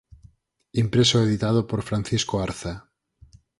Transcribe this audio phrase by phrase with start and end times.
[0.83, 2.73] Impreso e editado por Francisco Arza.